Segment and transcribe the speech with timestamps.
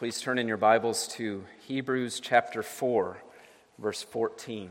[0.00, 3.18] please turn in your Bibles to Hebrews chapter 4,
[3.78, 4.70] verse 14.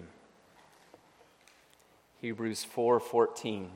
[2.20, 3.70] Hebrews 4:14.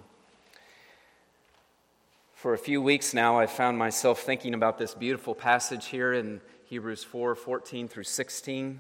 [2.34, 6.42] For a few weeks now I've found myself thinking about this beautiful passage here in
[6.66, 8.80] Hebrews 4:14 through 16,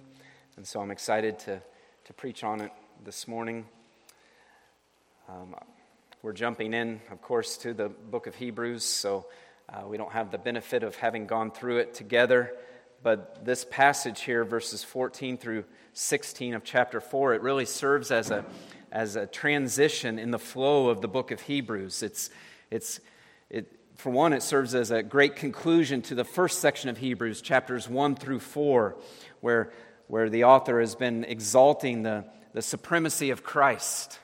[0.57, 1.61] and so I'm excited to,
[2.05, 2.71] to preach on it
[3.03, 3.67] this morning.
[5.29, 5.53] Um,
[6.23, 9.27] we're jumping in, of course, to the book of Hebrews, so
[9.73, 12.53] uh, we don't have the benefit of having gone through it together,
[13.01, 18.29] but this passage here, verses 14 through 16 of chapter 4, it really serves as
[18.29, 18.45] a,
[18.91, 22.03] as a transition in the flow of the book of Hebrews.
[22.03, 22.29] It's,
[22.69, 22.99] it's,
[23.49, 27.41] it, for one, it serves as a great conclusion to the first section of Hebrews,
[27.41, 28.95] chapters 1 through 4,
[29.41, 29.71] where,
[30.07, 34.19] where the author has been exalting the, the supremacy of Christ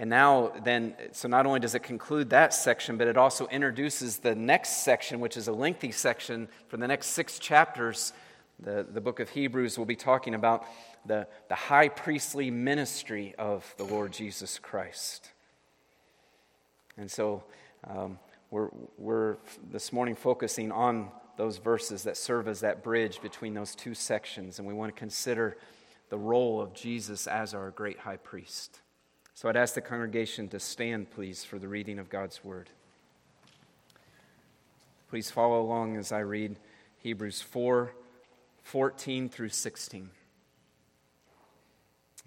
[0.00, 4.18] and now, then, so not only does it conclude that section, but it also introduces
[4.18, 8.12] the next section, which is a lengthy section for the next six chapters.
[8.60, 10.64] The, the book of Hebrews will be talking about
[11.04, 15.32] the, the high priestly ministry of the Lord Jesus Christ.
[16.96, 17.42] And so
[17.82, 18.20] um,
[18.52, 19.38] we're, we're
[19.68, 24.60] this morning focusing on those verses that serve as that bridge between those two sections,
[24.60, 25.56] and we want to consider
[26.08, 28.80] the role of Jesus as our great high priest.
[29.38, 32.70] So I'd ask the congregation to stand, please, for the reading of God's word.
[35.10, 36.56] Please follow along as I read
[36.98, 37.92] Hebrews 4
[38.64, 40.10] 14 through 16.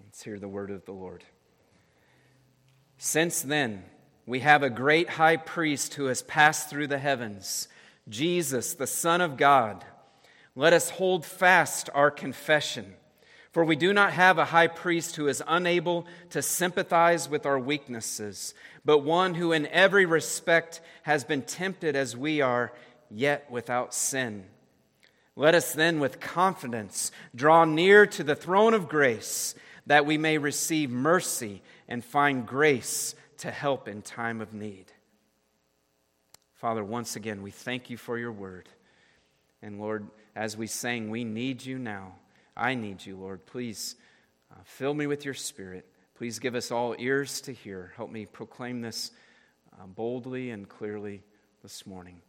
[0.02, 1.22] Let's hear the word of the Lord.
[2.96, 3.84] Since then,
[4.24, 7.68] we have a great high priest who has passed through the heavens,
[8.08, 9.84] Jesus, the Son of God.
[10.56, 12.94] Let us hold fast our confession.
[13.52, 17.58] For we do not have a high priest who is unable to sympathize with our
[17.58, 22.72] weaknesses, but one who in every respect has been tempted as we are,
[23.10, 24.44] yet without sin.
[25.36, 29.54] Let us then with confidence draw near to the throne of grace,
[29.86, 34.86] that we may receive mercy and find grace to help in time of need.
[36.54, 38.68] Father, once again, we thank you for your word.
[39.60, 42.14] And Lord, as we sang, we need you now.
[42.56, 43.46] I need you, Lord.
[43.46, 43.96] Please
[44.50, 45.86] uh, fill me with your spirit.
[46.16, 47.92] Please give us all ears to hear.
[47.96, 49.10] Help me proclaim this
[49.80, 51.22] uh, boldly and clearly
[51.62, 52.20] this morning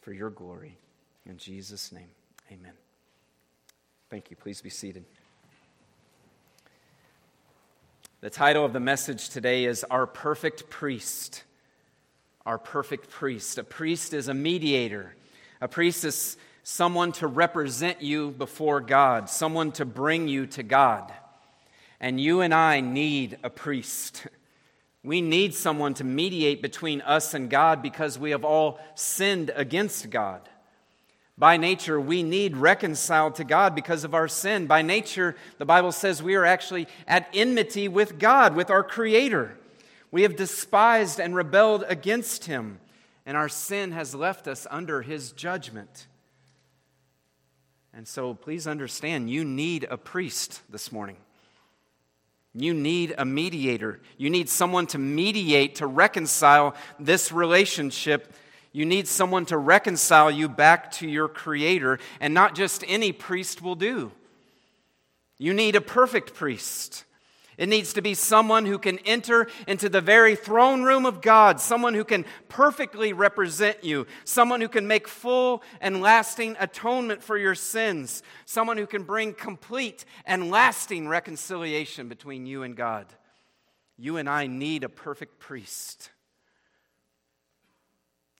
[0.00, 0.78] for your glory.
[1.28, 2.08] In Jesus' name,
[2.50, 2.72] amen.
[4.08, 4.36] Thank you.
[4.36, 5.04] Please be seated.
[8.20, 11.44] The title of the message today is Our Perfect Priest.
[12.46, 13.58] Our Perfect Priest.
[13.58, 15.14] A priest is a mediator.
[15.60, 16.36] A priest is
[16.68, 21.12] someone to represent you before God, someone to bring you to God.
[22.00, 24.26] And you and I need a priest.
[25.04, 30.10] We need someone to mediate between us and God because we have all sinned against
[30.10, 30.40] God.
[31.38, 34.66] By nature, we need reconciled to God because of our sin.
[34.66, 39.56] By nature, the Bible says we are actually at enmity with God, with our Creator.
[40.10, 42.80] We have despised and rebelled against Him,
[43.24, 46.08] and our sin has left us under His judgment.
[47.96, 51.16] And so please understand, you need a priest this morning.
[52.52, 54.00] You need a mediator.
[54.18, 58.34] You need someone to mediate, to reconcile this relationship.
[58.70, 63.62] You need someone to reconcile you back to your Creator, and not just any priest
[63.62, 64.12] will do.
[65.38, 67.05] You need a perfect priest.
[67.58, 71.58] It needs to be someone who can enter into the very throne room of God,
[71.58, 77.38] someone who can perfectly represent you, someone who can make full and lasting atonement for
[77.38, 83.06] your sins, someone who can bring complete and lasting reconciliation between you and God.
[83.96, 86.10] You and I need a perfect priest.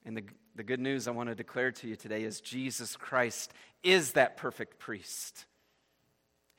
[0.05, 3.53] And the, the good news I want to declare to you today is Jesus Christ
[3.83, 5.47] is that perfect priest.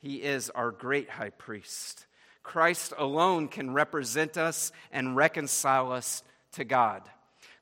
[0.00, 2.06] He is our great high priest.
[2.48, 6.22] Christ alone can represent us and reconcile us
[6.52, 7.02] to God.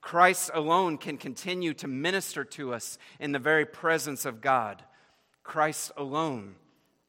[0.00, 4.84] Christ alone can continue to minister to us in the very presence of God.
[5.42, 6.54] Christ alone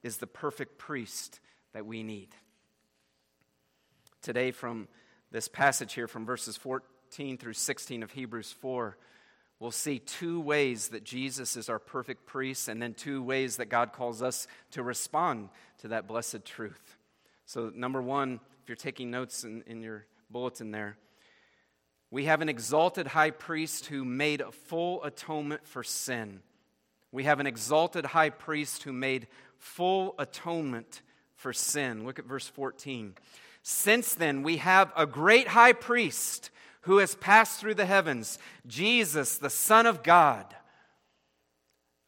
[0.01, 1.39] is the perfect priest
[1.73, 2.29] that we need.
[4.23, 4.87] Today, from
[5.31, 8.97] this passage here, from verses 14 through 16 of Hebrews 4,
[9.59, 13.69] we'll see two ways that Jesus is our perfect priest, and then two ways that
[13.69, 15.49] God calls us to respond
[15.81, 16.97] to that blessed truth.
[17.47, 20.97] So, number one, if you're taking notes in, in your bulletin there,
[22.11, 26.41] we have an exalted high priest who made a full atonement for sin.
[27.13, 29.27] We have an exalted high priest who made
[29.59, 31.01] full atonement
[31.37, 32.05] for sin.
[32.05, 33.15] Look at verse 14.
[33.63, 36.49] Since then, we have a great high priest
[36.81, 40.53] who has passed through the heavens, Jesus, the Son of God.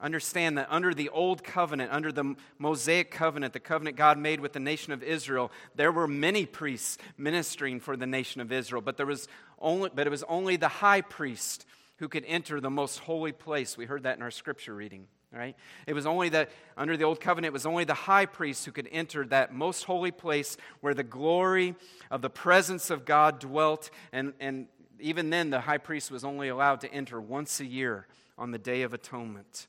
[0.01, 4.54] Understand that under the old covenant, under the Mosaic covenant, the covenant God made with
[4.54, 8.96] the nation of Israel, there were many priests ministering for the nation of Israel, but
[8.96, 9.28] there was
[9.60, 11.66] only but it was only the high priest
[11.98, 13.78] who could enter the most holy place.
[13.78, 15.57] We heard that in our scripture reading, right?
[15.86, 18.72] It was only that under the old covenant, it was only the high priest who
[18.72, 21.75] could enter that most holy place where the glory
[22.10, 23.90] of the presence of God dwelt.
[24.13, 24.68] And, and
[25.02, 28.07] even then, the high priest was only allowed to enter once a year
[28.38, 29.68] on the Day of Atonement.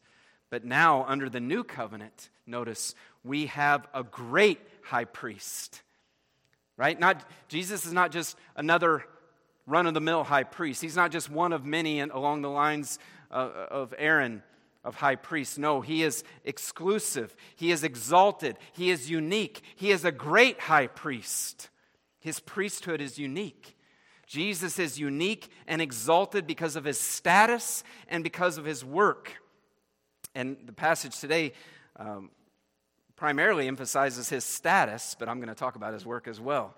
[0.50, 5.82] But now, under the new covenant, notice, we have a great high priest.
[6.76, 6.98] Right?
[6.98, 9.04] Not, Jesus is not just another
[9.66, 10.82] run of the mill high priest.
[10.82, 12.98] He's not just one of many along the lines
[13.30, 14.42] uh, uh, of Aaron
[14.82, 15.58] of high priests.
[15.58, 17.36] No, he is exclusive.
[17.54, 18.56] He is exalted.
[18.72, 19.62] He is unique.
[19.76, 21.68] He is a great high priest.
[22.18, 23.76] His priesthood is unique.
[24.26, 29.39] Jesus is unique and exalted because of his status and because of his work.
[30.34, 31.52] And the passage today
[31.96, 32.30] um,
[33.16, 36.74] primarily emphasizes his status, but I'm going to talk about his work as well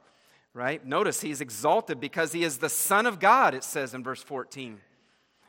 [0.55, 0.85] right?
[0.85, 4.81] Notice he's exalted because he is the Son of God, it says in verse 14.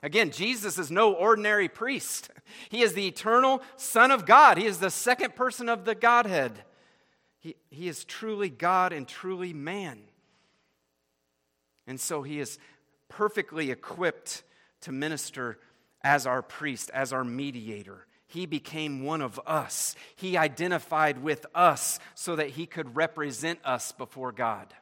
[0.02, 2.30] Again, Jesus is no ordinary priest.
[2.70, 4.58] He is the eternal Son of God.
[4.58, 6.64] He is the second person of the Godhead.
[7.40, 10.00] He, he is truly God and truly man.
[11.88, 12.60] And so he is
[13.10, 14.44] perfectly equipped
[14.82, 15.58] to minister
[16.04, 18.06] as our priest, as our mediator.
[18.28, 19.96] He became one of us.
[20.16, 24.74] He identified with us so that he could represent us before God.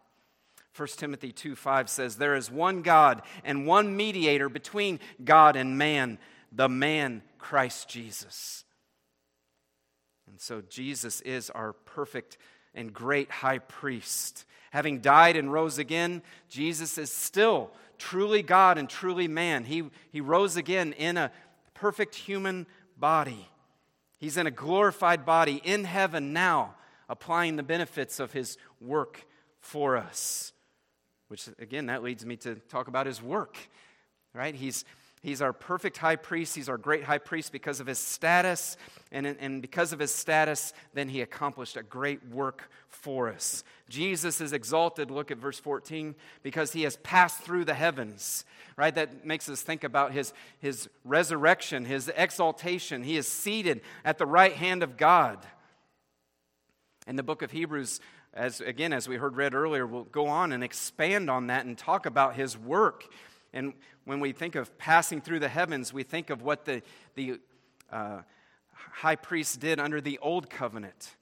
[0.76, 5.78] 1 Timothy 2 5 says, There is one God and one mediator between God and
[5.78, 6.18] man,
[6.52, 8.64] the man Christ Jesus.
[10.30, 12.38] And so Jesus is our perfect
[12.74, 14.46] and great high priest.
[14.72, 17.72] Having died and rose again, Jesus is still
[18.02, 19.64] truly God and truly man.
[19.64, 21.32] He, he rose again in a
[21.74, 22.68] perfect human
[22.98, 23.48] body.
[24.18, 26.76] He's in a glorified body in heaven now,
[27.10, 29.26] applying the benefits of his work
[29.60, 30.54] for us
[31.32, 33.56] which again, that leads me to talk about his work,
[34.34, 34.54] right?
[34.54, 34.84] He's,
[35.22, 36.56] he's our perfect high priest.
[36.56, 38.78] He's our great high priest because of his status.
[39.12, 43.64] And, and because of his status, then he accomplished a great work for us.
[43.90, 48.46] Jesus is exalted, look at verse 14, because he has passed through the heavens,
[48.78, 48.94] right?
[48.94, 53.04] That makes us think about his, his resurrection, his exaltation.
[53.04, 55.40] He is seated at the right hand of God.
[57.08, 58.00] In the book of Hebrews,
[58.34, 61.78] as again, as we heard read earlier, we'll go on and expand on that and
[61.78, 63.04] talk about his work.
[63.54, 63.74] And
[64.06, 66.82] when we think of passing through the heavens, we think of what the,
[67.16, 67.40] the
[67.92, 68.22] uh,
[68.74, 71.16] high priest did under the old covenant,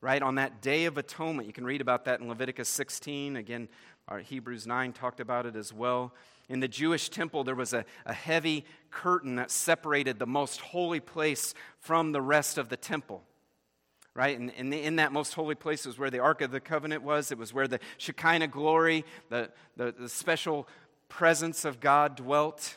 [0.00, 0.22] right?
[0.22, 1.46] On that day of atonement.
[1.46, 3.36] You can read about that in Leviticus 16.
[3.36, 3.68] Again,
[4.08, 6.14] our Hebrews 9 talked about it as well.
[6.48, 11.00] In the Jewish temple, there was a, a heavy curtain that separated the most holy
[11.00, 13.22] place from the rest of the temple
[14.14, 14.38] right?
[14.38, 17.32] And, and, in that most holy place was where the Ark of the Covenant was.
[17.32, 20.68] It was where the Shekinah glory, the, the, the special
[21.08, 22.76] presence of God dwelt.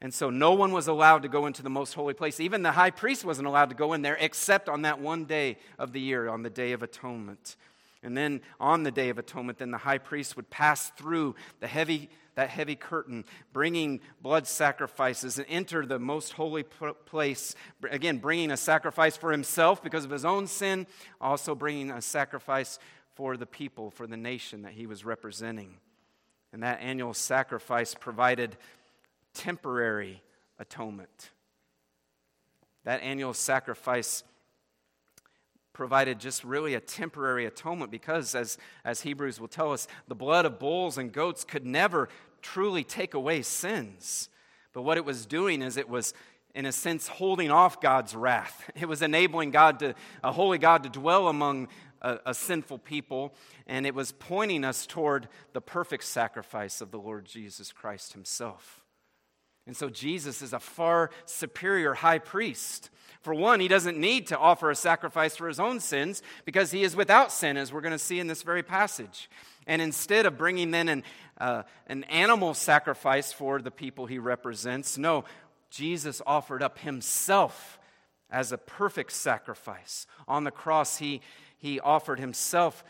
[0.00, 2.38] And so no one was allowed to go into the most holy place.
[2.38, 5.56] Even the high priest wasn't allowed to go in there except on that one day
[5.78, 7.56] of the year, on the Day of Atonement.
[8.02, 11.66] And then on the Day of Atonement, then the high priest would pass through the
[11.66, 17.54] heavy that heavy curtain, bringing blood sacrifices, and enter the most holy place.
[17.90, 20.86] Again, bringing a sacrifice for himself because of his own sin,
[21.20, 22.78] also bringing a sacrifice
[23.14, 25.78] for the people, for the nation that he was representing.
[26.56, 28.56] And that annual sacrifice provided
[29.34, 30.22] temporary
[30.58, 31.28] atonement.
[32.84, 34.24] That annual sacrifice
[35.74, 40.46] provided just really a temporary atonement because, as, as Hebrews will tell us, the blood
[40.46, 42.08] of bulls and goats could never
[42.40, 44.30] truly take away sins.
[44.72, 46.14] But what it was doing is it was,
[46.54, 48.70] in a sense, holding off God's wrath.
[48.80, 49.94] It was enabling God to,
[50.24, 51.68] a holy God to dwell among
[52.02, 53.34] a, a sinful people,
[53.66, 58.82] and it was pointing us toward the perfect sacrifice of the Lord Jesus Christ Himself.
[59.66, 62.90] And so Jesus is a far superior high priest.
[63.22, 66.84] For one, he doesn't need to offer a sacrifice for his own sins because he
[66.84, 69.28] is without sin, as we're going to see in this very passage.
[69.66, 71.02] And instead of bringing in an,
[71.38, 75.24] uh, an animal sacrifice for the people he represents, no,
[75.70, 77.80] Jesus offered up himself
[78.30, 80.06] as a perfect sacrifice.
[80.28, 81.20] On the cross, he,
[81.56, 82.84] he offered himself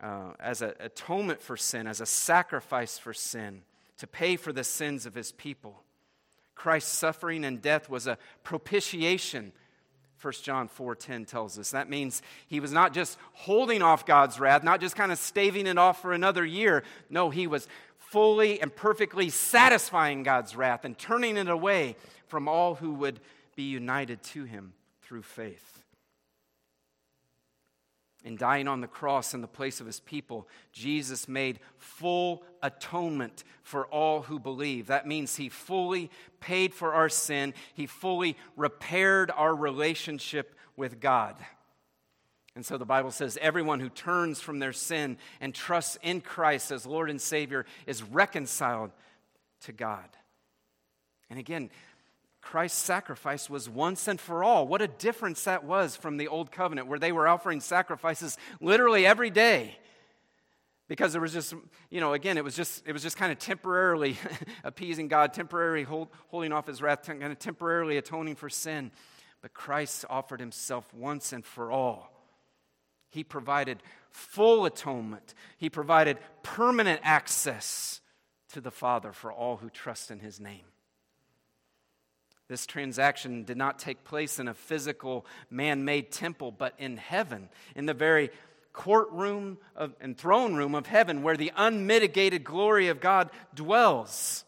[0.00, 3.62] uh, as an atonement for sin, as a sacrifice for sin,
[3.98, 5.82] to pay for the sins of his people.
[6.54, 9.52] Christ's suffering and death was a propitiation
[10.20, 11.70] 1 John 4:10 tells us.
[11.70, 15.66] That means he was not just holding off God's wrath, not just kind of staving
[15.66, 16.82] it off for another year.
[17.08, 21.96] No, he was fully and perfectly satisfying God's wrath and turning it away
[22.26, 23.20] from all who would
[23.56, 25.79] be united to him through faith.
[28.22, 33.44] In dying on the cross in the place of his people, Jesus made full atonement
[33.62, 34.88] for all who believe.
[34.88, 41.36] That means he fully paid for our sin, he fully repaired our relationship with God.
[42.54, 46.72] And so the Bible says everyone who turns from their sin and trusts in Christ
[46.72, 48.90] as Lord and Savior is reconciled
[49.62, 50.08] to God.
[51.30, 51.70] And again,
[52.40, 54.66] Christ's sacrifice was once and for all.
[54.66, 59.06] What a difference that was from the old covenant where they were offering sacrifices literally
[59.06, 59.76] every day.
[60.88, 61.54] Because there was just,
[61.88, 64.16] you know, again, it was just, it was just kind of temporarily
[64.64, 68.90] appeasing God, temporarily hold, holding off his wrath, kind of temporarily atoning for sin.
[69.40, 72.10] But Christ offered himself once and for all.
[73.10, 78.00] He provided full atonement, He provided permanent access
[78.52, 80.64] to the Father for all who trust in His name.
[82.50, 87.48] This transaction did not take place in a physical, man made temple, but in heaven,
[87.76, 88.30] in the very
[88.72, 94.44] courtroom of, and throne room of heaven, where the unmitigated glory of God dwells.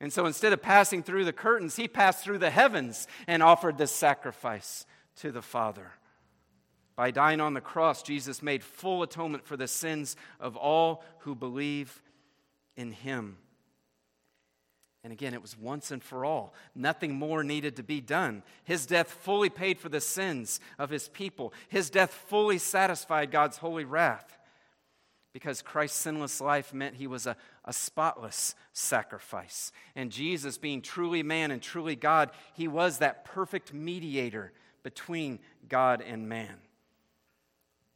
[0.00, 3.76] And so instead of passing through the curtains, he passed through the heavens and offered
[3.76, 4.86] this sacrifice
[5.16, 5.92] to the Father.
[6.96, 11.34] By dying on the cross, Jesus made full atonement for the sins of all who
[11.34, 12.02] believe
[12.78, 13.36] in him.
[15.06, 16.52] And again, it was once and for all.
[16.74, 18.42] Nothing more needed to be done.
[18.64, 21.52] His death fully paid for the sins of his people.
[21.68, 24.36] His death fully satisfied God's holy wrath.
[25.32, 29.70] Because Christ's sinless life meant he was a, a spotless sacrifice.
[29.94, 36.02] And Jesus, being truly man and truly God, he was that perfect mediator between God
[36.02, 36.56] and man.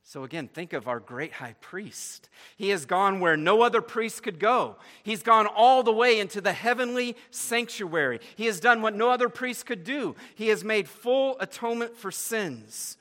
[0.02, 2.28] So, again, think of our great high priest.
[2.57, 4.76] He has gone where no other priest could go.
[5.04, 8.19] He's gone all the way into the heavenly sanctuary.
[8.35, 10.16] He has done what no other priest could do.
[10.35, 12.97] He has made full atonement for sins.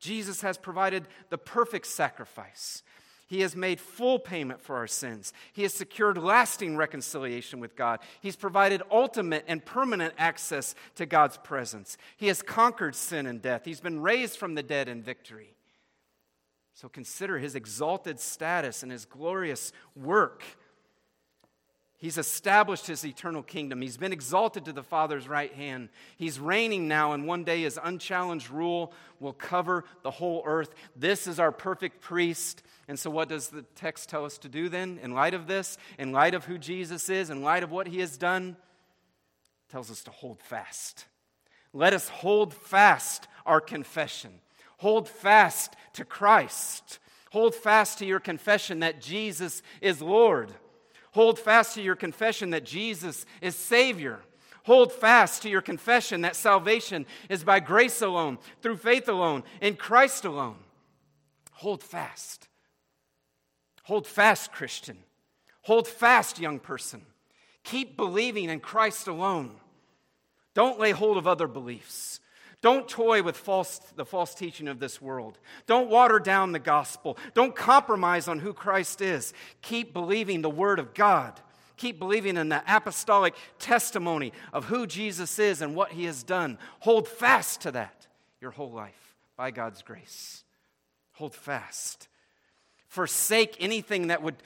[0.00, 2.82] Jesus has provided the perfect sacrifice.
[3.26, 5.32] He has made full payment for our sins.
[5.52, 8.00] He has secured lasting reconciliation with God.
[8.20, 11.96] He's provided ultimate and permanent access to God's presence.
[12.16, 13.62] He has conquered sin and death.
[13.64, 15.53] He's been raised from the dead in victory.
[16.74, 20.42] So consider his exalted status and his glorious work.
[21.96, 23.80] He's established his eternal kingdom.
[23.80, 25.88] He's been exalted to the Father's right hand.
[26.18, 30.74] He's reigning now, and one day his unchallenged rule will cover the whole earth.
[30.96, 32.62] This is our perfect priest.
[32.88, 35.78] And so, what does the text tell us to do then, in light of this,
[35.98, 38.58] in light of who Jesus is, in light of what he has done?
[39.70, 41.06] Tells us to hold fast.
[41.72, 44.40] Let us hold fast our confession.
[44.84, 46.98] Hold fast to Christ.
[47.32, 50.50] Hold fast to your confession that Jesus is Lord.
[51.12, 54.20] Hold fast to your confession that Jesus is Savior.
[54.64, 59.76] Hold fast to your confession that salvation is by grace alone, through faith alone, in
[59.76, 60.58] Christ alone.
[61.52, 62.48] Hold fast.
[63.84, 64.98] Hold fast, Christian.
[65.62, 67.00] Hold fast, young person.
[67.62, 69.52] Keep believing in Christ alone.
[70.52, 72.20] Don't lay hold of other beliefs.
[72.64, 75.36] Don't toy with false, the false teaching of this world.
[75.66, 77.18] Don't water down the gospel.
[77.34, 79.34] Don't compromise on who Christ is.
[79.60, 81.38] Keep believing the Word of God.
[81.76, 86.56] Keep believing in the apostolic testimony of who Jesus is and what He has done.
[86.78, 88.06] Hold fast to that
[88.40, 90.42] your whole life by God's grace.
[91.16, 92.08] Hold fast.
[92.88, 94.36] Forsake anything that would,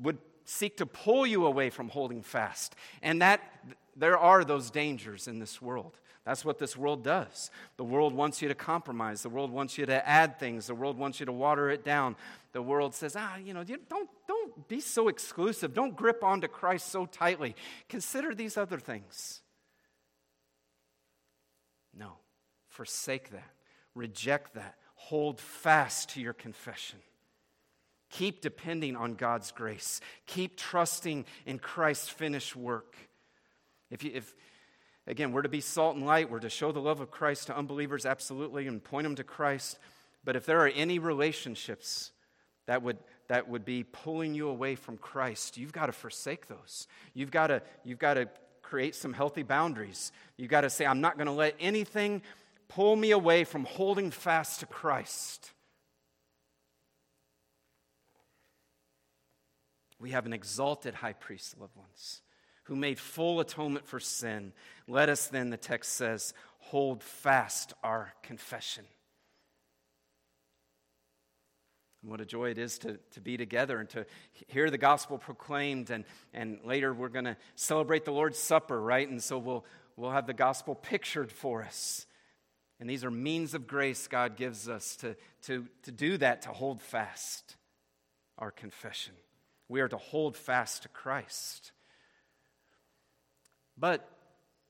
[0.00, 2.74] would seek to pull you away from holding fast.
[3.02, 3.42] And that
[3.94, 6.00] there are those dangers in this world.
[6.28, 7.50] That's what this world does.
[7.78, 9.22] The world wants you to compromise.
[9.22, 10.66] The world wants you to add things.
[10.66, 12.16] The world wants you to water it down.
[12.52, 15.72] The world says, ah, you know, don't, don't be so exclusive.
[15.72, 17.56] Don't grip onto Christ so tightly.
[17.88, 19.40] Consider these other things.
[21.96, 22.18] No,
[22.68, 23.54] forsake that.
[23.94, 24.74] Reject that.
[24.96, 26.98] Hold fast to your confession.
[28.10, 30.02] Keep depending on God's grace.
[30.26, 32.96] Keep trusting in Christ's finished work.
[33.90, 34.34] If, you, if,
[35.08, 36.30] Again, we're to be salt and light.
[36.30, 39.78] We're to show the love of Christ to unbelievers, absolutely, and point them to Christ.
[40.22, 42.12] But if there are any relationships
[42.66, 42.98] that would,
[43.28, 46.86] that would be pulling you away from Christ, you've got to forsake those.
[47.14, 48.28] You've got to, you've got to
[48.60, 50.12] create some healthy boundaries.
[50.36, 52.20] You've got to say, I'm not going to let anything
[52.68, 55.52] pull me away from holding fast to Christ.
[59.98, 62.20] We have an exalted high priest, loved ones
[62.68, 64.52] who made full atonement for sin.
[64.86, 68.84] Let us then, the text says, hold fast our confession.
[72.02, 74.04] And what a joy it is to, to be together and to
[74.48, 75.88] hear the gospel proclaimed.
[75.88, 79.08] And, and later we're going to celebrate the Lord's Supper, right?
[79.08, 79.64] And so we'll,
[79.96, 82.04] we'll have the gospel pictured for us.
[82.80, 86.50] And these are means of grace God gives us to, to, to do that, to
[86.50, 87.56] hold fast
[88.36, 89.14] our confession.
[89.70, 91.72] We are to hold fast to Christ.
[93.78, 94.08] But,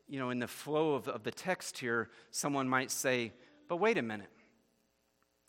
[0.09, 3.33] you know, in the flow of, of the text here, someone might say,
[3.69, 4.31] but wait a minute.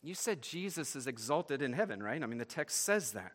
[0.02, 2.22] You said Jesus is exalted in heaven, right?
[2.22, 3.32] I mean, the text says that.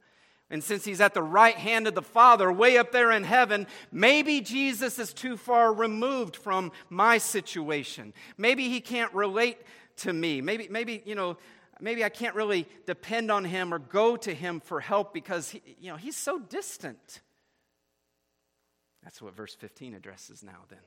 [0.49, 3.65] And since he's at the right hand of the Father, way up there in heaven,
[3.91, 8.13] maybe Jesus is too far removed from my situation.
[8.37, 9.57] Maybe he can't relate
[9.97, 10.41] to me.
[10.41, 11.37] Maybe, maybe you know,
[11.79, 15.61] maybe I can't really depend on him or go to him for help because he,
[15.79, 17.21] you know, he's so distant.
[19.05, 20.79] That's what verse 15 addresses now, then.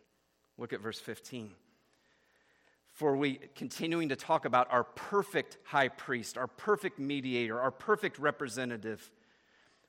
[0.59, 1.53] Look at verse 15
[2.99, 8.19] for we continuing to talk about our perfect high priest, our perfect mediator, our perfect
[8.19, 9.09] representative.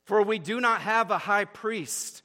[0.04, 2.22] For we do not have a high priest,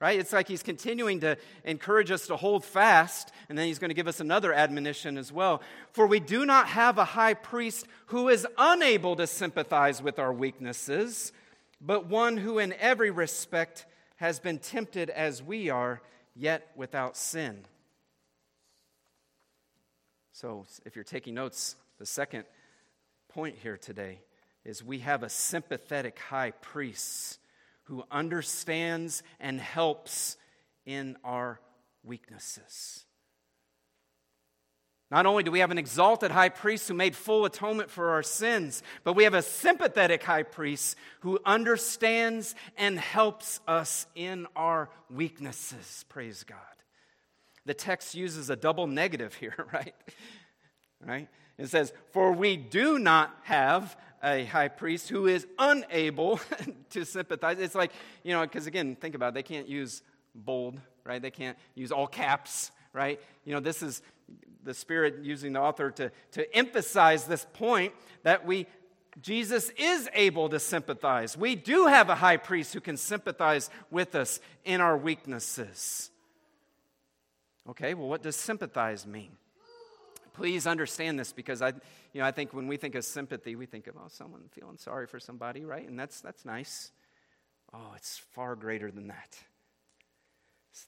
[0.00, 0.18] right?
[0.18, 3.94] It's like he's continuing to encourage us to hold fast, and then he's going to
[3.94, 5.62] give us another admonition as well.
[5.92, 10.32] For we do not have a high priest who is unable to sympathize with our
[10.32, 11.30] weaknesses,
[11.80, 13.86] but one who in every respect
[14.16, 16.02] has been tempted as we are,
[16.34, 17.64] yet without sin.
[20.32, 22.44] So, if you're taking notes, the second
[23.28, 24.20] point here today
[24.66, 27.38] is we have a sympathetic high priest
[27.84, 30.36] who understands and helps
[30.84, 31.58] in our
[32.04, 33.05] weaknesses.
[35.10, 38.24] Not only do we have an exalted high priest who made full atonement for our
[38.24, 44.90] sins, but we have a sympathetic high priest who understands and helps us in our
[45.08, 46.04] weaknesses.
[46.08, 46.58] Praise God
[47.66, 49.94] the text uses a double negative here, right?
[51.04, 51.28] Right?
[51.58, 56.40] It says, For we do not have a high priest who is unable
[56.90, 57.58] to sympathize.
[57.58, 60.02] It's like, you know, because again, think about it, they can't use
[60.34, 61.20] bold, right?
[61.20, 63.20] They can't use all caps, right?
[63.44, 64.00] You know, this is
[64.62, 68.66] the Spirit using the author to, to emphasize this point that we
[69.22, 71.38] Jesus is able to sympathize.
[71.38, 76.10] We do have a high priest who can sympathize with us in our weaknesses.
[77.68, 79.30] Okay, well, what does sympathize mean?
[80.34, 81.68] Please understand this because I,
[82.12, 84.76] you know, I think when we think of sympathy, we think of oh, someone feeling
[84.76, 85.88] sorry for somebody, right?
[85.88, 86.92] And that's that's nice.
[87.72, 89.38] Oh, it's far greater than that.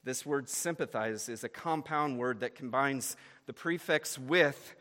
[0.05, 4.74] This word sympathize is a compound word that combines the prefix with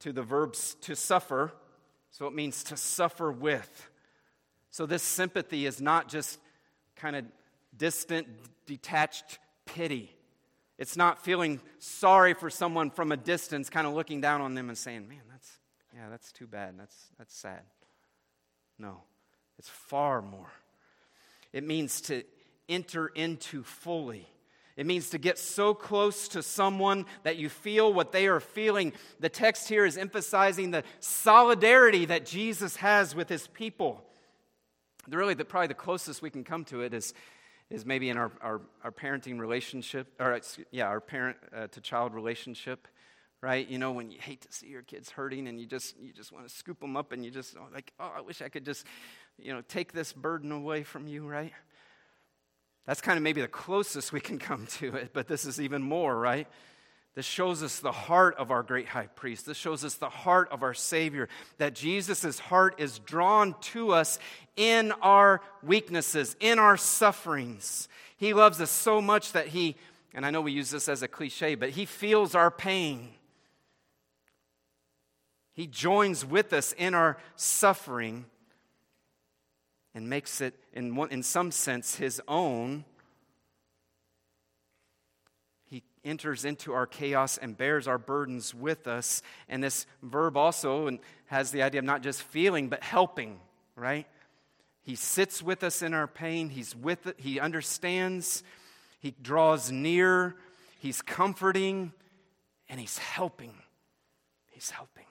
[0.00, 1.52] to the verbs to suffer.
[2.10, 3.90] So it means to suffer with.
[4.70, 6.38] So this sympathy is not just
[6.96, 7.24] kind of
[7.76, 8.26] distant,
[8.66, 10.14] detached pity.
[10.78, 14.68] It's not feeling sorry for someone from a distance, kind of looking down on them
[14.68, 15.58] and saying, man, that's,
[15.94, 16.74] yeah, that's too bad.
[16.78, 17.60] That's, that's sad.
[18.78, 19.02] No,
[19.58, 20.50] it's far more.
[21.52, 22.22] It means to
[22.70, 24.26] enter into fully.
[24.76, 28.94] It means to get so close to someone that you feel what they are feeling.
[29.18, 34.02] The text here is emphasizing the solidarity that Jesus has with his people.
[35.06, 37.12] The really, the, probably the closest we can come to it is
[37.70, 40.40] is maybe in our, our, our parenting relationship, or
[40.72, 42.88] yeah, our parent uh, to child relationship,
[43.40, 43.68] right?
[43.68, 46.32] You know, when you hate to see your kids hurting and you just, you just
[46.32, 48.64] want to scoop them up and you just, oh, like, oh, I wish I could
[48.64, 48.86] just,
[49.38, 51.52] you know, take this burden away from you, right?
[52.90, 55.80] That's kind of maybe the closest we can come to it, but this is even
[55.80, 56.48] more, right?
[57.14, 59.46] This shows us the heart of our great high priest.
[59.46, 64.18] This shows us the heart of our Savior, that Jesus' heart is drawn to us
[64.56, 67.88] in our weaknesses, in our sufferings.
[68.16, 69.76] He loves us so much that He,
[70.12, 73.10] and I know we use this as a cliche, but He feels our pain.
[75.52, 78.24] He joins with us in our suffering
[79.94, 82.84] and makes it, in, one, in some sense, His own
[85.70, 89.22] He enters into our chaos and bears our burdens with us.
[89.48, 93.38] And this verb also has the idea of not just feeling, but helping,
[93.76, 94.06] right?
[94.82, 96.48] He sits with us in our pain.
[96.48, 97.20] He's with it.
[97.20, 98.42] He understands.
[98.98, 100.34] He draws near.
[100.80, 101.92] He's comforting.
[102.68, 103.54] And he's helping.
[104.50, 105.06] He's helping.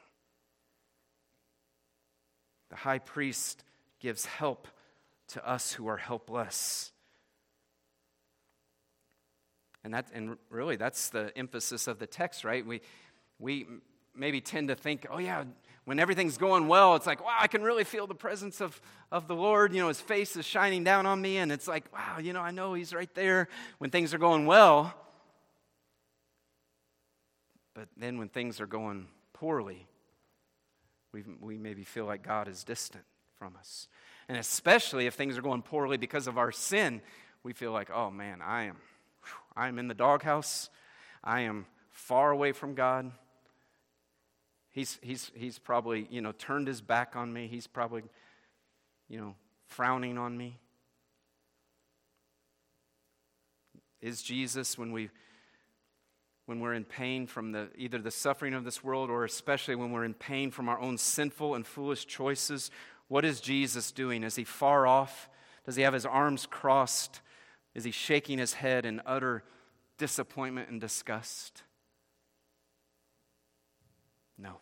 [2.69, 3.63] The high priest
[3.99, 4.67] gives help
[5.29, 6.91] to us who are helpless.
[9.83, 12.65] And, that, and really, that's the emphasis of the text, right?
[12.65, 12.81] We,
[13.37, 13.65] we
[14.15, 15.43] maybe tend to think, oh, yeah,
[15.85, 18.79] when everything's going well, it's like, wow, I can really feel the presence of,
[19.11, 19.73] of the Lord.
[19.73, 22.41] You know, his face is shining down on me, and it's like, wow, you know,
[22.41, 24.93] I know he's right there when things are going well.
[27.73, 29.87] But then when things are going poorly,
[31.13, 33.05] we, we maybe feel like God is distant
[33.39, 33.87] from us.
[34.27, 37.01] And especially if things are going poorly because of our sin,
[37.41, 38.75] we feel like, oh man, I am
[39.55, 40.69] I'm in the doghouse.
[41.23, 43.11] I am far away from God.
[44.69, 47.47] He's, he's, he's probably, you know, turned his back on me.
[47.47, 48.03] He's probably,
[49.09, 50.59] you know, frowning on me.
[54.01, 55.09] Is Jesus, when, we,
[56.45, 59.91] when we're in pain from the, either the suffering of this world or especially when
[59.91, 62.71] we're in pain from our own sinful and foolish choices,
[63.09, 64.23] what is Jesus doing?
[64.23, 65.29] Is he far off?
[65.65, 67.21] Does he have his arms crossed?
[67.75, 69.43] Is he shaking his head in utter
[69.97, 71.63] disappointment and disgust?
[74.37, 74.59] No.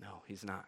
[0.00, 0.66] No, he's not.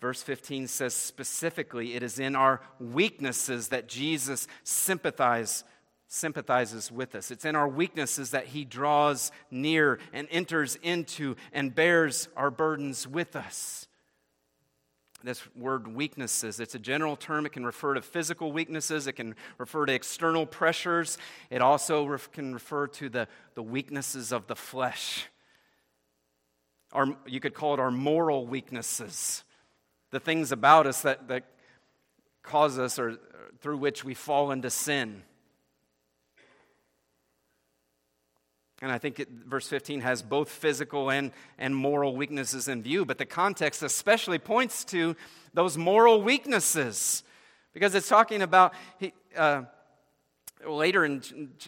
[0.00, 5.64] Verse 15 says specifically, it is in our weaknesses that Jesus sympathize,
[6.06, 7.30] sympathizes with us.
[7.30, 13.06] It's in our weaknesses that he draws near and enters into and bears our burdens
[13.06, 13.88] with us.
[15.22, 17.44] This word weaknesses, it's a general term.
[17.44, 21.18] It can refer to physical weaknesses, it can refer to external pressures,
[21.50, 25.26] it also ref- can refer to the, the weaknesses of the flesh.
[26.92, 29.44] Our, you could call it our moral weaknesses
[30.10, 31.44] the things about us that, that
[32.42, 33.16] cause us or
[33.60, 35.22] through which we fall into sin.
[38.80, 43.04] And I think it, verse 15 has both physical and, and moral weaknesses in view,
[43.04, 45.16] but the context especially points to
[45.52, 47.22] those moral weaknesses
[47.72, 48.74] because it's talking about.
[49.36, 49.62] Uh,
[50.66, 51.22] later in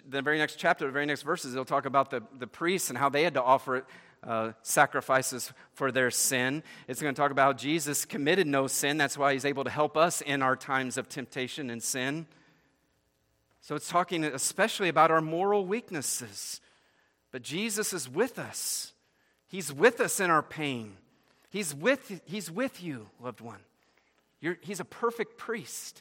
[0.08, 2.98] the very next chapter, the very next verses, it'll talk about the, the priests and
[2.98, 3.86] how they had to offer
[4.24, 6.62] uh, sacrifices for their sin.
[6.88, 8.96] It's going to talk about Jesus committed no sin.
[8.96, 12.26] That's why he's able to help us in our times of temptation and sin.
[13.60, 16.60] So it's talking especially about our moral weaknesses.
[17.32, 18.92] But Jesus is with us,
[19.48, 20.96] He's with us in our pain.
[21.52, 23.60] He's with, he's with you, loved one.
[24.40, 26.00] You're, he's a perfect priest.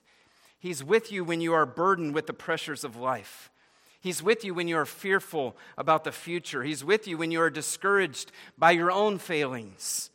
[0.60, 3.52] He's with you when you are burdened with the pressures of life.
[4.00, 6.64] He's with you when you are fearful about the future.
[6.64, 10.10] He's with you when you are discouraged by your own failings.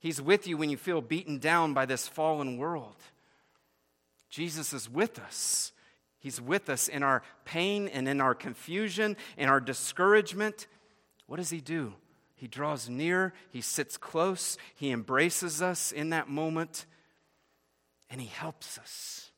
[0.00, 2.96] He's with you when you feel beaten down by this fallen world.
[4.28, 5.70] Jesus is with us.
[6.20, 10.66] He's with us in our pain and in our confusion, in our discouragement.
[11.26, 11.94] What does He do?
[12.34, 16.86] He draws near, He sits close, He embraces us in that moment,
[18.10, 19.30] and He helps us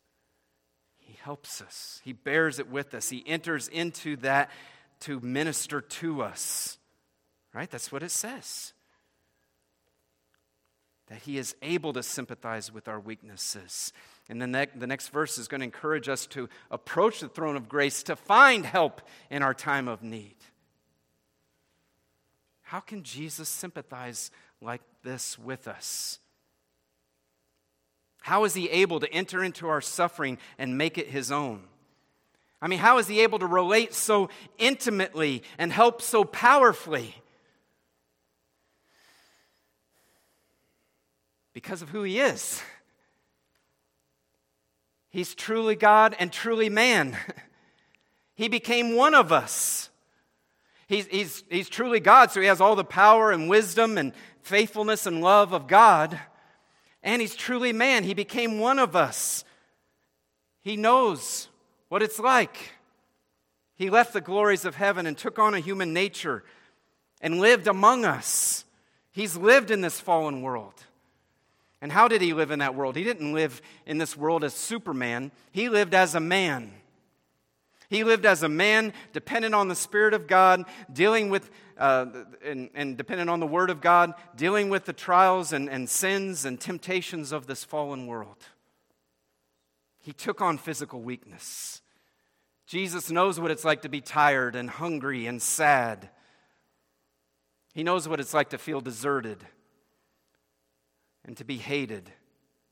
[0.98, 4.50] He helps us, He bears it with us, He enters into that
[5.00, 6.78] to minister to us.
[7.54, 7.70] Right?
[7.70, 8.72] That's what it says.
[11.08, 13.92] That He is able to sympathize with our weaknesses.
[14.28, 17.56] And then the, the next verse is going to encourage us to approach the throne
[17.56, 20.36] of grace to find help in our time of need.
[22.62, 24.30] How can Jesus sympathize
[24.60, 26.18] like this with us?
[28.22, 31.64] How is he able to enter into our suffering and make it his own?
[32.62, 37.16] I mean, how is he able to relate so intimately and help so powerfully?
[41.52, 42.62] Because of who he is.
[45.12, 47.16] He's truly God and truly man.
[48.34, 49.90] He became one of us.
[50.88, 55.06] He's, he's, he's truly God, so he has all the power and wisdom and faithfulness
[55.06, 56.18] and love of God.
[57.02, 58.04] And he's truly man.
[58.04, 59.44] He became one of us.
[60.62, 61.48] He knows
[61.88, 62.72] what it's like.
[63.76, 66.42] He left the glories of heaven and took on a human nature
[67.20, 68.64] and lived among us.
[69.12, 70.74] He's lived in this fallen world.
[71.82, 72.94] And how did he live in that world?
[72.94, 76.72] He didn't live in this world as Superman, he lived as a man.
[77.90, 82.06] He lived as a man, dependent on the Spirit of God, dealing with uh,
[82.42, 86.46] and, and dependent on the Word of God, dealing with the trials and, and sins
[86.46, 88.38] and temptations of this fallen world.
[89.98, 91.82] He took on physical weakness.
[92.66, 96.08] Jesus knows what it's like to be tired and hungry and sad.
[97.74, 99.44] He knows what it's like to feel deserted
[101.24, 102.10] and to be hated.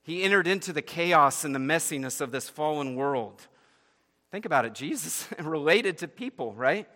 [0.02, 3.46] He entered into the chaos and the messiness of this fallen world.
[4.30, 4.74] Think about it.
[4.74, 6.88] Jesus related to people, right?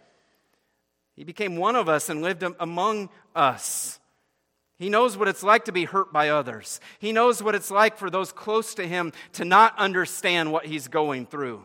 [1.15, 4.01] He became one of us and lived among us.
[4.79, 6.81] He knows what it's like to be hurt by others.
[6.99, 10.89] He knows what it's like for those close to him to not understand what he's
[10.89, 11.65] going through.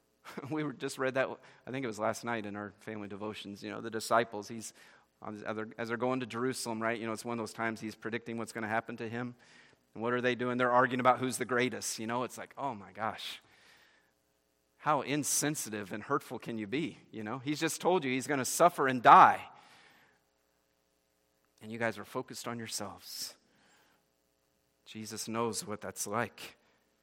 [0.50, 1.28] we just read that,
[1.66, 3.62] I think it was last night in our family devotions.
[3.62, 4.74] You know, the disciples, he's,
[5.78, 6.98] as they're going to Jerusalem, right?
[6.98, 9.34] You know, it's one of those times he's predicting what's going to happen to him.
[9.94, 10.56] And what are they doing?
[10.56, 11.98] They're arguing about who's the greatest.
[11.98, 13.40] You know, it's like, oh my gosh
[14.80, 16.96] how insensitive and hurtful can you be?
[17.12, 19.42] You know, he's just told you he's going to suffer and die.
[21.62, 23.34] And you guys are focused on yourselves.
[24.86, 26.56] Jesus knows what that's like.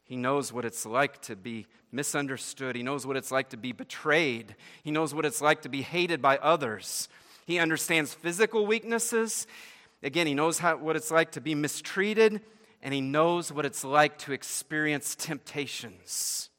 [0.04, 2.76] He knows what it's like to be misunderstood.
[2.76, 4.56] He knows what it's like to be betrayed.
[4.84, 7.08] He knows what it's like to be hated by others.
[7.48, 9.48] He understands physical weaknesses.
[10.04, 12.42] Again, he knows how, what it's like to be mistreated,
[12.84, 16.50] and he knows what it's like to experience temptations.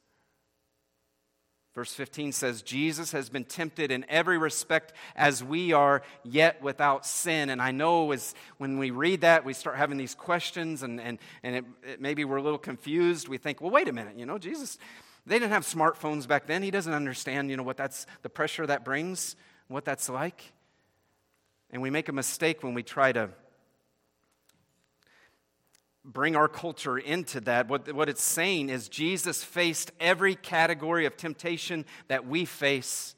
[1.75, 7.05] Verse 15 says, Jesus has been tempted in every respect as we are, yet without
[7.05, 7.51] sin.
[7.51, 11.19] And I know as when we read that, we start having these questions, and, and,
[11.43, 13.27] and it, it, maybe we're a little confused.
[13.27, 14.79] We think, well, wait a minute, you know, Jesus,
[15.27, 16.63] they didn't have smartphones back then.
[16.63, 19.35] He doesn't understand, you know, what that's the pressure that brings,
[19.67, 20.51] what that's like.
[21.71, 23.29] And we make a mistake when we try to
[26.03, 27.67] bring our culture into that.
[27.67, 33.15] What, what it's saying is Jesus faced every category of temptation that we face.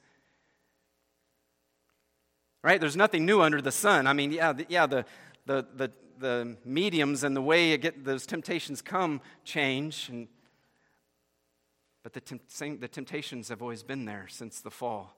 [2.63, 2.79] Right?
[2.79, 4.07] There's nothing new under the sun.
[4.07, 5.05] I mean, yeah, the, yeah, the,
[5.45, 10.09] the, the, the mediums and the way get, those temptations come change.
[10.09, 10.27] And,
[12.03, 15.15] but the, temp- the temptations have always been there since the fall.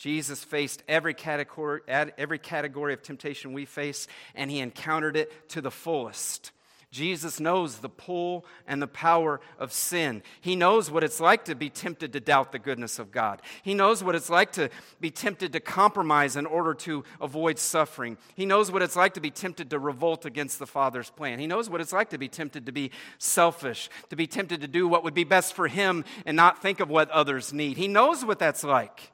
[0.00, 5.60] Jesus faced every category, every category of temptation we face, and he encountered it to
[5.60, 6.52] the fullest.
[6.90, 10.22] Jesus knows the pull and the power of sin.
[10.40, 13.42] He knows what it's like to be tempted to doubt the goodness of God.
[13.62, 14.70] He knows what it's like to
[15.02, 18.16] be tempted to compromise in order to avoid suffering.
[18.34, 21.38] He knows what it's like to be tempted to revolt against the Father's plan.
[21.38, 24.66] He knows what it's like to be tempted to be selfish, to be tempted to
[24.66, 27.76] do what would be best for him and not think of what others need.
[27.76, 29.12] He knows what that's like.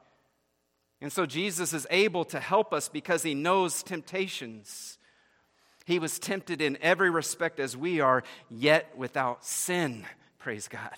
[1.01, 4.97] And so Jesus is able to help us because he knows temptations.
[5.85, 10.05] He was tempted in every respect as we are, yet without sin.
[10.39, 10.95] Praise God.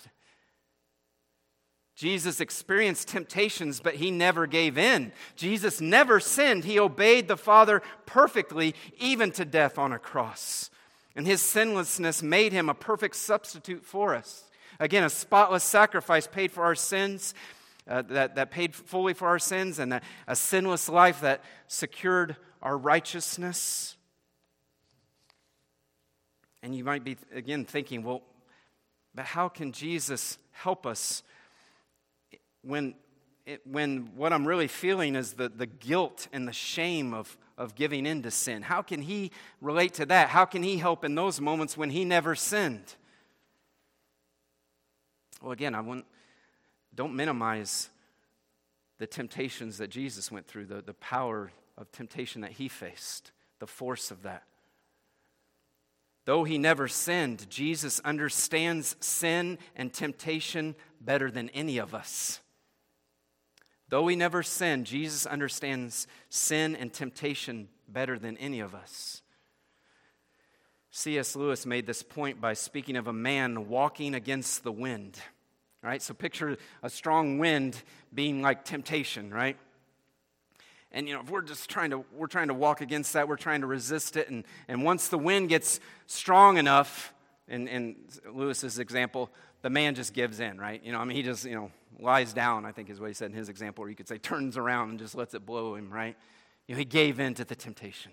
[1.94, 5.12] Jesus experienced temptations, but he never gave in.
[5.36, 6.64] Jesus never sinned.
[6.64, 10.70] He obeyed the Father perfectly, even to death on a cross.
[11.14, 14.44] And his sinlessness made him a perfect substitute for us.
[14.78, 17.34] Again, a spotless sacrifice paid for our sins,
[17.90, 22.36] uh, that, that paid fully for our sins, and a, a sinless life that secured
[22.62, 23.96] our righteousness.
[26.62, 28.22] And you might be, again, thinking, well,
[29.14, 31.22] but how can Jesus help us
[32.62, 32.94] when,
[33.44, 37.74] it, when what I'm really feeling is the, the guilt and the shame of, of
[37.74, 38.62] giving in to sin?
[38.62, 40.28] How can he relate to that?
[40.28, 42.94] How can he help in those moments when he never sinned?
[45.42, 46.04] Well, again, I want,
[46.94, 47.88] don't minimize
[48.98, 53.66] the temptations that Jesus went through, the, the power of temptation that he faced, the
[53.66, 54.44] force of that.
[56.26, 62.40] Though he never sinned, Jesus understands sin and temptation better than any of us.
[63.88, 69.22] Though he never sinned, Jesus understands sin and temptation better than any of us.
[70.92, 71.34] C.S.
[71.34, 75.18] Lewis made this point by speaking of a man walking against the wind.
[75.82, 76.02] Right?
[76.02, 79.56] So picture a strong wind being like temptation, right?
[80.92, 83.36] And you know, if we're just trying to we're trying to walk against that, we're
[83.36, 84.28] trying to resist it.
[84.28, 87.14] And, and once the wind gets strong enough,
[87.48, 87.96] in, in
[88.32, 89.30] Lewis's example,
[89.62, 90.82] the man just gives in, right?
[90.84, 93.14] You know, I mean he just, you know, lies down, I think is what he
[93.14, 95.74] said in his example, or you could say turns around and just lets it blow
[95.74, 96.16] him, right?
[96.66, 98.12] You know, he gave in to the temptation.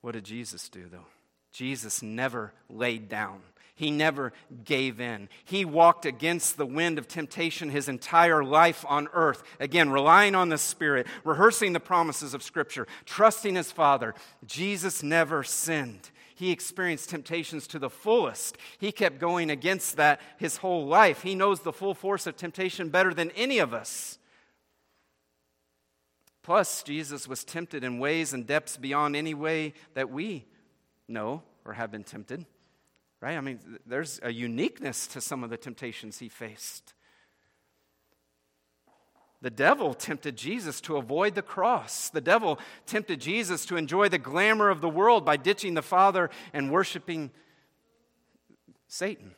[0.00, 1.06] What did Jesus do though?
[1.52, 3.40] Jesus never laid down.
[3.76, 4.32] He never
[4.64, 5.28] gave in.
[5.44, 9.42] He walked against the wind of temptation his entire life on earth.
[9.60, 14.14] Again, relying on the Spirit, rehearsing the promises of Scripture, trusting his Father.
[14.46, 16.10] Jesus never sinned.
[16.34, 18.56] He experienced temptations to the fullest.
[18.78, 21.22] He kept going against that his whole life.
[21.22, 24.18] He knows the full force of temptation better than any of us.
[26.42, 30.46] Plus, Jesus was tempted in ways and depths beyond any way that we
[31.08, 32.46] know or have been tempted.
[33.20, 33.36] Right?
[33.36, 36.94] I mean, there's a uniqueness to some of the temptations he faced.
[39.42, 42.08] The devil tempted Jesus to avoid the cross.
[42.08, 46.30] The devil tempted Jesus to enjoy the glamour of the world by ditching the Father
[46.52, 47.30] and worshiping
[48.88, 49.34] Satan.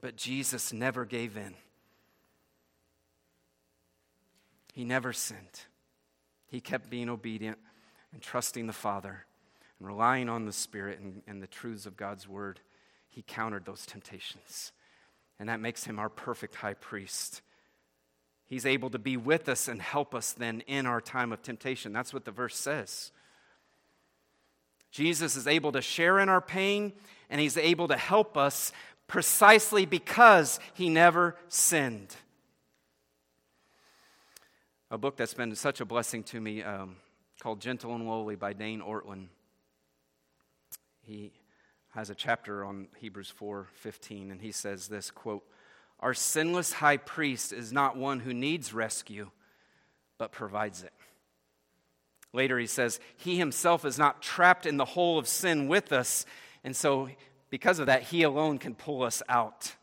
[0.00, 1.54] But Jesus never gave in.
[4.72, 5.66] He never sinned.
[6.46, 7.58] He kept being obedient
[8.12, 9.26] and trusting the Father
[9.80, 12.60] and relying on the Spirit and, and the truths of God's Word,
[13.08, 14.72] he countered those temptations.
[15.38, 17.40] And that makes him our perfect high priest.
[18.44, 21.92] He's able to be with us and help us then in our time of temptation.
[21.92, 23.10] That's what the verse says.
[24.90, 26.92] Jesus is able to share in our pain,
[27.30, 28.72] and he's able to help us
[29.06, 32.14] precisely because he never sinned.
[34.90, 36.96] A book that's been such a blessing to me um,
[37.40, 39.28] called Gentle and Lowly by Dane Ortlund.
[41.10, 41.32] He
[41.88, 45.44] has a chapter on Hebrews 4:15 and he says this quote
[45.98, 49.32] Our sinless high priest is not one who needs rescue
[50.18, 50.92] but provides it.
[52.32, 56.26] Later he says he himself is not trapped in the hole of sin with us
[56.62, 57.08] and so
[57.48, 59.74] because of that he alone can pull us out.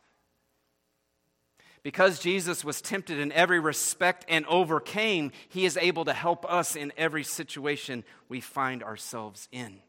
[1.83, 6.77] Because Jesus was tempted in every respect and overcame, he is able to help us
[6.77, 9.81] in every situation we find ourselves in.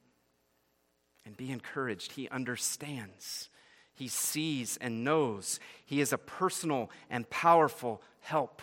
[1.29, 2.13] And be encouraged.
[2.13, 3.51] He understands,
[3.93, 5.61] he sees and knows.
[5.85, 8.63] He is a personal and powerful help.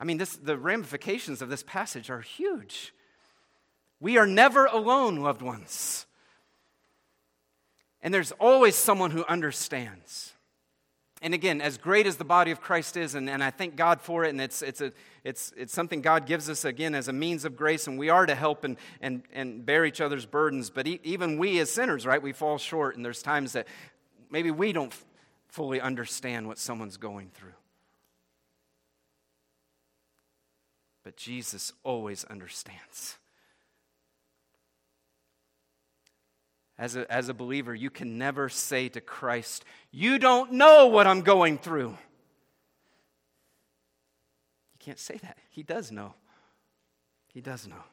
[0.00, 2.92] I mean, this, the ramifications of this passage are huge.
[4.00, 6.04] We are never alone, loved ones.
[8.02, 10.32] And there's always someone who understands.
[11.20, 14.00] And again, as great as the body of Christ is, and, and I thank God
[14.00, 14.92] for it, and it's, it's, a,
[15.24, 18.26] it's, it's something God gives us again as a means of grace, and we are
[18.26, 20.68] to help and, and, and bear each other's burdens.
[20.68, 23.68] But e- even we as sinners, right, we fall short, and there's times that
[24.30, 25.04] maybe we don't f-
[25.48, 27.52] fully understand what someone's going through.
[31.04, 33.16] But Jesus always understands.
[36.78, 41.06] As a, as a believer, you can never say to Christ, You don't know what
[41.06, 41.96] I'm going through.
[44.84, 45.38] Can't say that.
[45.50, 46.14] He does know.
[47.32, 47.84] He does know.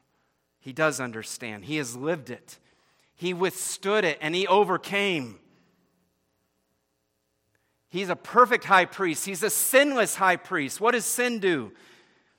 [0.58, 1.64] He does understand.
[1.64, 2.58] He has lived it.
[3.14, 5.38] He withstood it and he overcame.
[7.88, 9.24] He's a perfect high priest.
[9.24, 10.80] He's a sinless high priest.
[10.80, 11.72] What does sin do?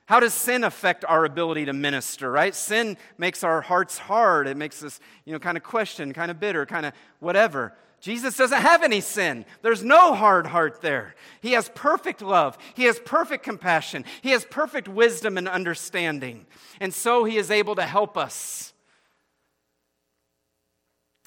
[0.06, 2.54] How does sin affect our ability to minister, right?
[2.54, 4.48] Sin makes our hearts hard.
[4.48, 7.74] It makes us, you know, kind of question, kind of bitter, kind of whatever.
[8.02, 9.46] Jesus doesn't have any sin.
[9.62, 11.14] There's no hard heart there.
[11.40, 12.58] He has perfect love.
[12.74, 14.06] He has perfect compassion.
[14.22, 16.48] He has perfect wisdom and understanding.
[16.80, 18.74] And so he is able to help us.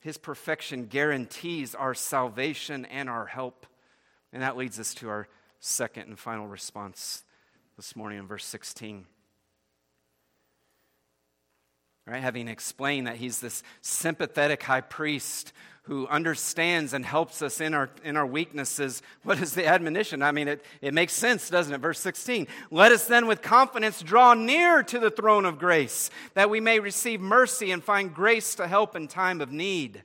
[0.02, 3.66] His perfection guarantees our salvation and our help.
[4.32, 5.28] And that leads us to our
[5.60, 7.22] second and final response
[7.76, 9.06] this morning in verse 16.
[12.06, 17.74] Right, having explained that he's this sympathetic high priest who understands and helps us in
[17.74, 19.02] our, in our weaknesses.
[19.22, 20.22] What is the admonition?
[20.22, 21.78] I mean, it, it makes sense, doesn't it?
[21.78, 22.46] Verse 16.
[22.70, 26.80] Let us then with confidence draw near to the throne of grace, that we may
[26.80, 30.02] receive mercy and find grace to help in time of need.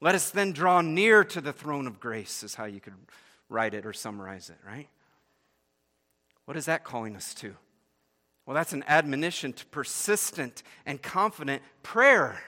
[0.00, 2.94] Let us then draw near to the throne of grace, is how you could
[3.48, 4.88] write it or summarize it, right?
[6.44, 7.56] What is that calling us to?
[8.48, 12.40] Well, that's an admonition to persistent and confident prayer.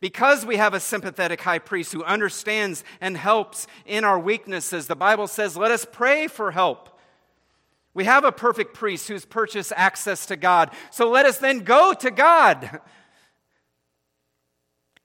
[0.00, 4.96] Because we have a sympathetic high priest who understands and helps in our weaknesses, the
[4.96, 6.98] Bible says, let us pray for help.
[7.94, 10.72] We have a perfect priest who's purchased access to God.
[10.90, 12.80] So let us then go to God.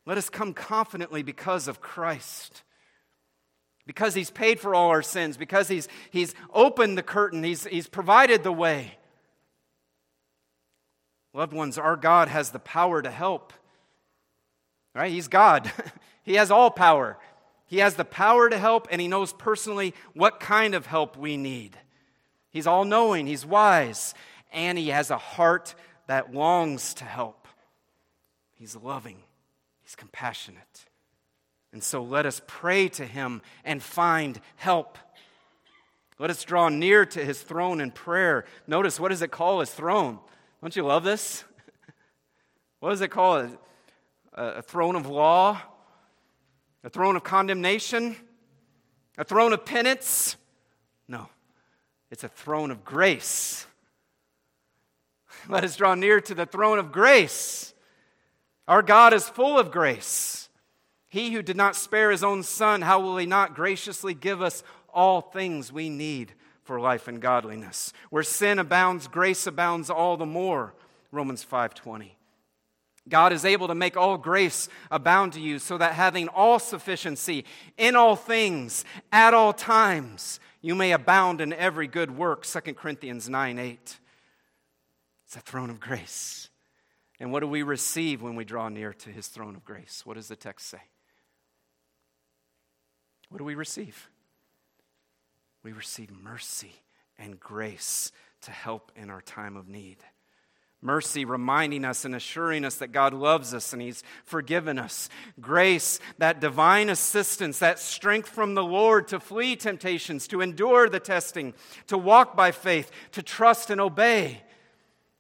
[0.07, 2.63] Let us come confidently because of Christ
[3.85, 7.87] because he's paid for all our sins, because he's, he's opened the curtain, he's, he's
[7.87, 8.98] provided the way.
[11.33, 13.53] Loved ones, our God has the power to help.
[14.95, 15.11] Right?
[15.11, 15.71] He's God.
[16.23, 17.17] he has all power.
[17.67, 21.37] He has the power to help, and He knows personally what kind of help we
[21.37, 21.77] need.
[22.49, 24.15] He's all knowing, He's wise,
[24.51, 25.75] and He has a heart
[26.07, 27.47] that longs to help.
[28.55, 29.17] He's loving,
[29.83, 30.85] He's compassionate.
[31.71, 34.97] And so let us pray to him and find help.
[36.17, 38.45] Let us draw near to his throne in prayer.
[38.67, 40.19] Notice, what does it call his throne?
[40.61, 41.45] Don't you love this?
[42.79, 43.51] what does it call it?
[44.33, 45.61] A, a throne of law?
[46.83, 48.15] A throne of condemnation?
[49.17, 50.35] A throne of penance?
[51.07, 51.29] No,
[52.11, 53.65] it's a throne of grace.
[55.49, 57.73] Let us draw near to the throne of grace.
[58.67, 60.49] Our God is full of grace.
[61.07, 64.61] He who did not spare his own son, how will he not graciously give us
[64.93, 66.33] all things we need
[66.69, 67.93] for life and godliness?
[68.11, 70.75] Where sin abounds, grace abounds all the more.
[71.11, 72.15] Romans 5:20.
[73.07, 77.43] God is able to make all grace abound to you so that having all sufficiency
[77.75, 83.27] in all things at all times you may abound in every good work 2 Corinthians
[83.27, 83.99] 9 8.
[85.25, 86.49] It's a throne of grace.
[87.19, 90.03] And what do we receive when we draw near to his throne of grace?
[90.05, 90.83] What does the text say?
[93.29, 94.07] What do we receive?
[95.63, 96.73] We receive mercy
[97.17, 99.97] and grace to help in our time of need.
[100.81, 105.09] Mercy, reminding us and assuring us that God loves us and He's forgiven us.
[105.41, 111.01] Grace, that divine assistance, that strength from the Lord to flee temptations, to endure the
[111.01, 111.53] testing,
[111.87, 114.41] to walk by faith, to trust and obey.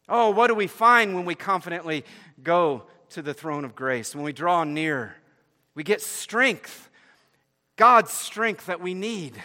[0.07, 2.05] Oh, what do we find when we confidently
[2.41, 5.15] go to the throne of grace, when we draw near
[5.75, 6.89] We get strength,
[7.75, 9.41] God's strength that we need.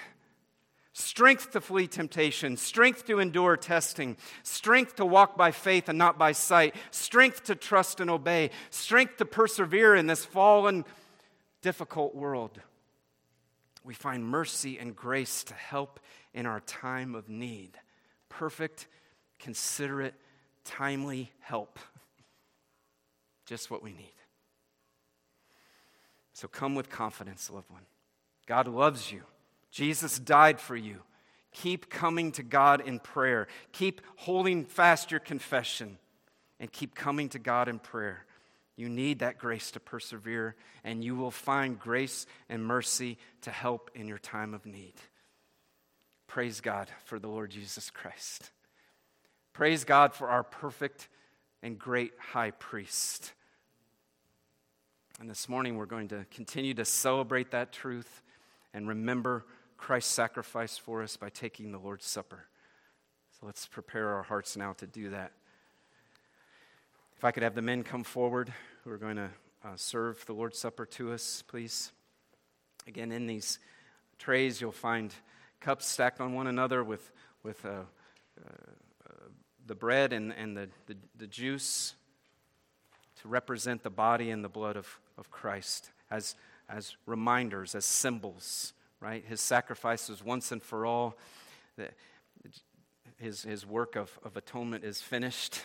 [0.97, 6.16] Strength to flee temptation, strength to endure testing, strength to walk by faith and not
[6.16, 10.84] by sight, strength to trust and obey, strength to persevere in this fallen,
[11.62, 12.61] difficult world.
[13.82, 15.99] We find mercy and grace to help
[16.32, 17.76] in our time of need.
[18.28, 18.86] Perfect,
[19.40, 20.14] considerate,
[20.64, 21.80] timely help.
[23.47, 24.14] Just what we need.
[26.34, 27.82] So come with confidence, loved one.
[28.47, 29.22] God loves you.
[29.75, 31.01] Jesus died for you.
[31.53, 33.49] Keep coming to God in prayer.
[33.72, 35.99] Keep holding fast your confession
[36.61, 38.25] and keep coming to God in prayer.
[38.77, 40.55] You need that grace to persevere,
[40.85, 44.95] and you will find grace and mercy to help in your time of need.
[46.29, 48.53] Praise God for the Lord Jesus Christ.
[49.53, 51.09] Praise God for our perfect
[51.64, 53.33] and great high priest.
[55.18, 58.22] And this morning we're going to continue to celebrate that truth
[58.72, 59.45] and remember
[59.85, 62.47] Christ's sacrifice for us by taking the Lord's Supper.
[63.39, 65.32] So let's prepare our hearts now to do that.
[67.18, 68.51] If I could have the men come forward
[68.82, 69.28] who are going to
[69.62, 71.93] uh, serve the Lord's Supper to us, please.
[72.87, 73.59] Again, in these
[74.18, 75.14] trays, you'll find
[75.61, 77.12] cups stacked on one another with,
[77.43, 77.82] with uh, uh,
[78.41, 79.12] uh
[79.66, 81.95] the bread and, and the, the, the, juice
[83.20, 86.37] to represent the body and the blood of, of Christ as,
[86.70, 88.72] as reminders, as symbols
[89.05, 89.22] right?
[89.26, 91.18] His sacrifice was once and for all.
[93.18, 95.61] His, his work of, of atonement is finished.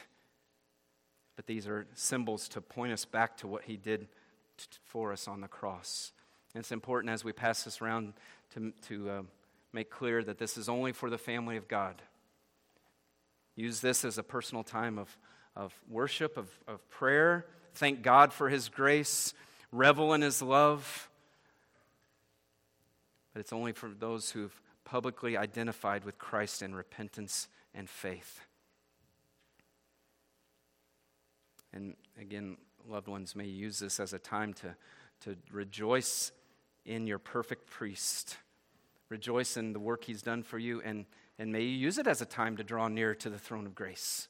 [1.37, 4.09] But these are symbols to point us back to what he did
[4.57, 6.11] t- for us on the cross.
[6.53, 8.11] And it's important as we pass this around
[8.55, 9.21] to, to uh,
[9.71, 12.01] make clear that this is only for the family of God.
[13.55, 15.17] Use this as a personal time of,
[15.55, 17.45] of worship, of, of prayer.
[17.75, 19.33] Thank God for his grace.
[19.71, 21.09] Revel in his love
[23.34, 28.41] but it's only for those who've publicly identified with Christ in repentance and faith.
[31.73, 32.57] And again,
[32.88, 34.75] loved ones may use this as a time to,
[35.21, 36.32] to rejoice
[36.86, 38.38] in your perfect priest.
[39.09, 41.05] Rejoice in the work he's done for you, and,
[41.38, 43.75] and may you use it as a time to draw near to the throne of
[43.75, 44.27] grace.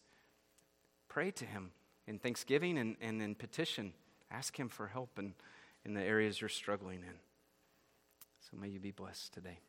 [1.08, 1.72] Pray to him
[2.08, 3.94] in thanksgiving and, and in petition.
[4.32, 5.34] Ask him for help in,
[5.86, 7.29] in the areas you're struggling in.
[8.50, 9.60] So may you be blessed today.